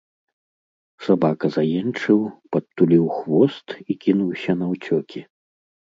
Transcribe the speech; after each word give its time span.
Сабака 1.07 1.45
заенчыў, 1.57 2.19
падтуліў 2.57 3.05
хвост 3.19 3.67
і 3.91 4.01
кінуўся 4.07 4.51
наўцёкі. 4.63 5.19